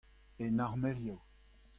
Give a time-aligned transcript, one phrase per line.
[0.43, 1.17] En armelioù.